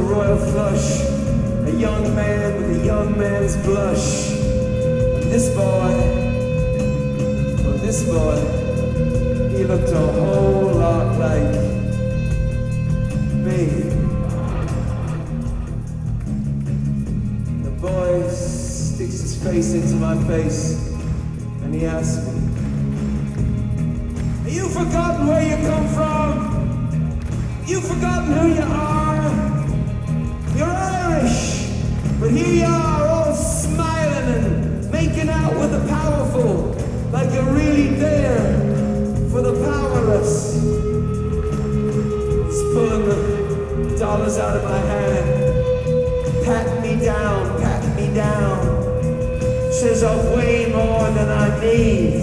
[0.00, 1.02] a royal flush,
[1.68, 4.30] a young man with a young man's blush.
[4.32, 5.92] And this boy,
[7.62, 8.38] well, this boy,
[9.54, 11.52] he looked a whole lot like
[13.44, 13.60] me.
[17.64, 20.78] The boy sticks his face into my face
[21.62, 22.29] and he asks
[44.00, 48.58] dollars out of my hand, patting me down, patting me down.
[49.70, 52.14] Says I've way more than I need.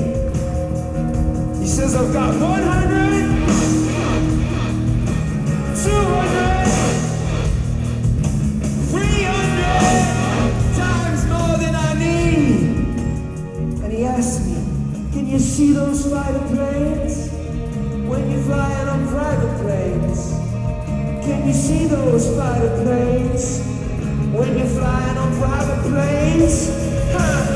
[1.61, 3.06] He says I've got 100,
[21.47, 23.65] you see those fighter planes?
[24.33, 26.69] When you're flying on private planes?
[27.13, 27.46] Huh.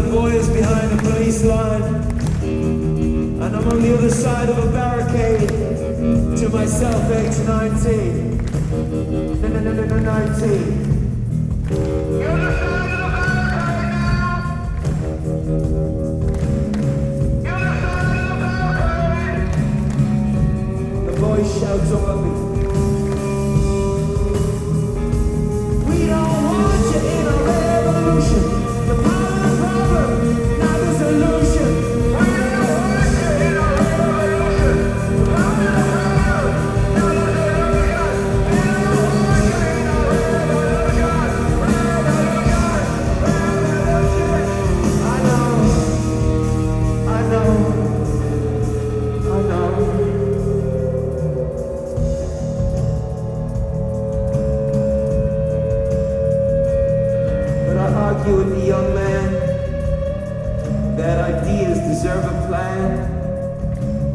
[0.00, 1.82] The boy is behind the police line,
[2.42, 5.48] and I'm on the other side of a barricade.
[6.38, 8.38] To myself, age 19.
[9.42, 12.97] No, no, no, no, no, 19.
[60.98, 62.90] That ideas deserve a plan.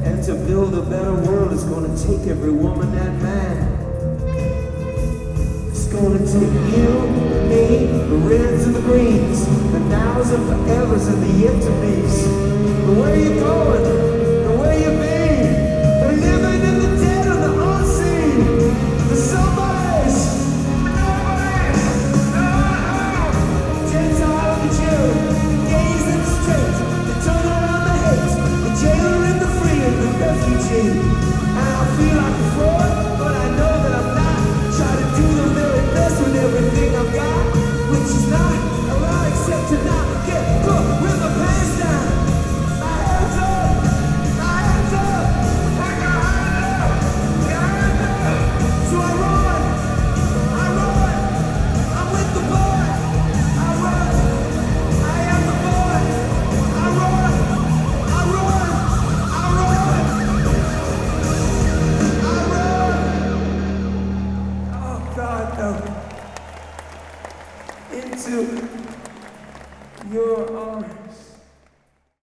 [0.04, 3.58] And to build a better world is gonna take every woman and man.
[5.72, 6.90] It's gonna take you,
[7.48, 12.28] me, the reds and the greens, the nows and forevers and the yet to be's.
[12.86, 14.03] But where you going?